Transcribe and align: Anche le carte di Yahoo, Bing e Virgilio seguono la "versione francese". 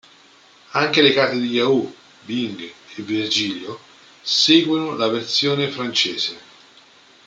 Anche 0.71 1.03
le 1.03 1.13
carte 1.13 1.37
di 1.37 1.45
Yahoo, 1.45 1.93
Bing 2.21 2.59
e 2.59 3.01
Virgilio 3.03 3.79
seguono 4.23 4.95
la 4.95 5.07
"versione 5.09 5.69
francese". 5.69 6.37